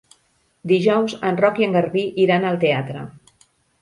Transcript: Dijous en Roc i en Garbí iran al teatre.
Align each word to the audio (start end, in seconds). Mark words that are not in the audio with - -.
Dijous 0.71 1.13
en 1.29 1.37
Roc 1.45 1.61
i 1.63 1.67
en 1.67 1.77
Garbí 1.79 2.03
iran 2.25 2.49
al 2.49 2.59
teatre. 2.65 3.05